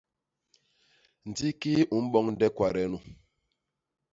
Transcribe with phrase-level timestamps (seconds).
[1.29, 2.99] Ndi kii u mboñde kwade nu.